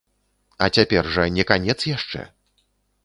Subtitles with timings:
[0.65, 2.27] А цяпер жа не канец яшчэ.